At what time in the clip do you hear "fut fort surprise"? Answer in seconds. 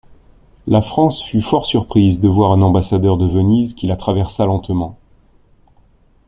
1.23-2.19